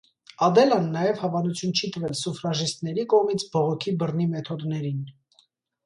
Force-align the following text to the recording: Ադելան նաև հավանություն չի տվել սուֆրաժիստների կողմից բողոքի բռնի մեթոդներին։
Ադելան 0.45 0.87
նաև 0.95 1.21
հավանություն 1.25 1.75
չի 1.81 1.91
տվել 1.97 2.17
սուֆրաժիստների 2.23 3.07
կողմից 3.15 3.47
բողոքի 3.55 3.97
բռնի 4.03 4.31
մեթոդներին։ 4.37 5.03